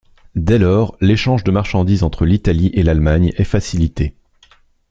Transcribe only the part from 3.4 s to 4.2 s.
facilité.